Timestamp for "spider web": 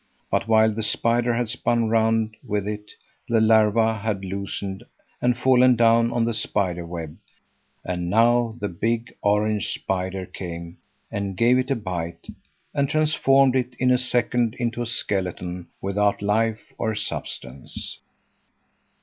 6.33-7.15